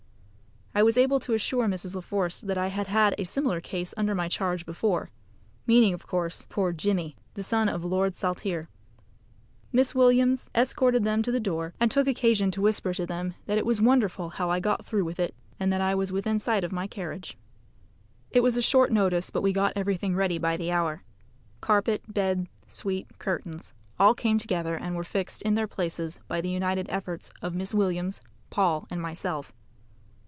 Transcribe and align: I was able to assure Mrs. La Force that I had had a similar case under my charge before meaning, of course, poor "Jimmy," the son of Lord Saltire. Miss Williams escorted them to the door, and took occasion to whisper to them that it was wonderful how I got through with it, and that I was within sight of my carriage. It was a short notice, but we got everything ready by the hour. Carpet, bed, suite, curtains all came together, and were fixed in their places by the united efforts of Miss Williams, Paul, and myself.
I 0.73 0.83
was 0.83 0.95
able 0.95 1.19
to 1.19 1.33
assure 1.33 1.67
Mrs. 1.67 1.95
La 1.95 2.01
Force 2.01 2.39
that 2.39 2.57
I 2.57 2.69
had 2.69 2.87
had 2.87 3.13
a 3.17 3.25
similar 3.25 3.59
case 3.59 3.93
under 3.97 4.15
my 4.15 4.29
charge 4.29 4.65
before 4.65 5.09
meaning, 5.67 5.93
of 5.93 6.07
course, 6.07 6.45
poor 6.47 6.71
"Jimmy," 6.71 7.17
the 7.33 7.43
son 7.43 7.67
of 7.67 7.83
Lord 7.83 8.15
Saltire. 8.15 8.69
Miss 9.73 9.93
Williams 9.93 10.49
escorted 10.55 11.03
them 11.03 11.21
to 11.23 11.31
the 11.31 11.41
door, 11.41 11.73
and 11.77 11.91
took 11.91 12.07
occasion 12.07 12.51
to 12.51 12.61
whisper 12.61 12.93
to 12.93 13.05
them 13.05 13.33
that 13.47 13.57
it 13.57 13.65
was 13.65 13.81
wonderful 13.81 14.29
how 14.29 14.49
I 14.49 14.61
got 14.61 14.85
through 14.85 15.03
with 15.03 15.19
it, 15.19 15.35
and 15.59 15.73
that 15.73 15.81
I 15.81 15.93
was 15.93 16.09
within 16.13 16.39
sight 16.39 16.63
of 16.63 16.71
my 16.71 16.87
carriage. 16.87 17.37
It 18.29 18.41
was 18.41 18.55
a 18.55 18.61
short 18.61 18.93
notice, 18.93 19.29
but 19.29 19.41
we 19.43 19.51
got 19.51 19.73
everything 19.75 20.15
ready 20.15 20.37
by 20.37 20.55
the 20.55 20.71
hour. 20.71 21.03
Carpet, 21.59 22.01
bed, 22.07 22.47
suite, 22.69 23.19
curtains 23.19 23.73
all 23.99 24.13
came 24.15 24.37
together, 24.37 24.75
and 24.75 24.95
were 24.95 25.03
fixed 25.03 25.41
in 25.41 25.55
their 25.55 25.67
places 25.67 26.21
by 26.29 26.39
the 26.39 26.49
united 26.49 26.87
efforts 26.87 27.33
of 27.41 27.53
Miss 27.55 27.73
Williams, 27.73 28.21
Paul, 28.49 28.87
and 28.89 29.01
myself. 29.01 29.51